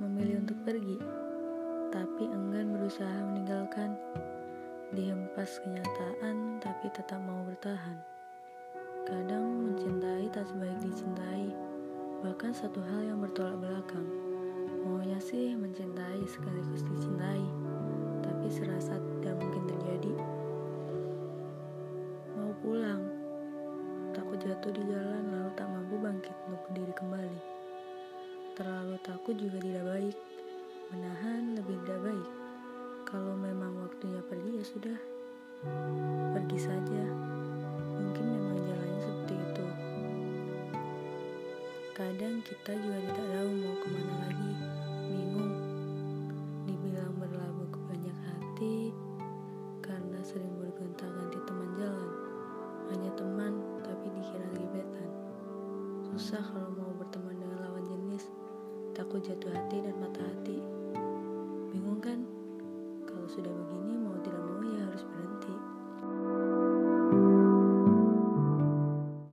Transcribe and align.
memilih 0.00 0.40
untuk 0.40 0.56
pergi, 0.64 0.96
tapi 1.92 2.24
enggan 2.24 2.72
berusaha 2.72 3.20
meninggalkan, 3.28 3.92
dihempas 4.96 5.60
kenyataan 5.60 6.56
tapi 6.56 6.88
tetap 6.88 7.20
mau 7.20 7.44
bertahan. 7.44 8.00
Kadang 9.04 9.44
mencintai 9.68 10.32
tak 10.32 10.48
sebaik 10.48 10.80
dicintai, 10.80 11.52
bahkan 12.24 12.56
satu 12.56 12.80
hal 12.80 13.12
yang 13.12 13.20
bertolak 13.20 13.60
belakang. 13.60 14.08
Maunya 14.80 15.20
sih 15.20 15.52
mencintai 15.52 16.24
sekaligus 16.24 16.80
dicintai, 16.80 17.44
tapi 18.24 18.48
serasa 18.48 18.96
tidak 18.96 19.36
mungkin 19.36 19.68
terjadi. 19.68 20.14
Mau 22.40 22.56
pulang, 22.64 23.04
takut 24.16 24.40
jatuh 24.40 24.72
di 24.72 24.80
jalan 24.88 25.28
lalu 25.28 25.50
tak 25.52 25.68
mampu 25.68 26.00
bangkit 26.00 26.36
untuk 26.48 26.60
berdiri 26.72 26.94
kembali. 26.96 27.29
Terlalu 28.60 29.00
takut 29.00 29.32
juga 29.40 29.56
tidak 29.56 29.88
baik, 29.88 30.16
menahan 30.92 31.56
lebih 31.56 31.80
tidak 31.80 32.12
baik. 32.12 32.28
Kalau 33.08 33.32
memang 33.32 33.72
waktunya 33.88 34.20
pergi 34.28 34.60
ya 34.60 34.64
sudah, 34.68 34.98
pergi 36.36 36.58
saja. 36.60 37.04
Mungkin 37.96 38.20
memang 38.20 38.60
jalannya 38.60 39.00
seperti 39.00 39.34
itu. 39.40 39.66
Kadang 41.96 42.44
kita 42.44 42.76
juga 42.76 43.00
tidak 43.00 43.28
tahu 43.32 43.50
mau 43.64 43.76
ke 43.80 43.88
mana 43.96 44.14
lagi, 44.28 44.52
bingung. 45.08 45.54
Dibilang 46.68 47.16
berlabuh 47.16 47.68
ke 47.72 47.80
banyak 47.88 48.18
hati, 48.28 48.92
karena 49.80 50.20
sering 50.20 50.52
bergonta-ganti 50.60 51.40
teman 51.48 51.70
jalan. 51.80 52.12
Hanya 52.92 53.10
teman, 53.16 53.56
tapi 53.80 54.12
dikira 54.12 54.52
gebetan. 54.52 55.10
Susah 56.12 56.44
kalau 56.44 56.68
mau 56.76 56.89
aku 59.00 59.16
jatuh 59.16 59.48
hati 59.48 59.80
dan 59.80 59.96
mata 59.96 60.20
hati. 60.20 60.60
Bingung 61.72 62.04
kan 62.04 62.20
kalau 63.08 63.24
sudah 63.32 63.48
begini? 63.48 63.79